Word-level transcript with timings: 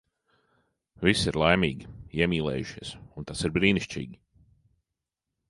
Visi 1.07 1.27
ir 1.31 1.37
laimīgi, 1.41 1.85
iemīlējušies. 2.21 2.95
Un 3.21 3.29
tas 3.33 3.45
ir 3.49 3.55
brīnišķīgi. 3.59 4.21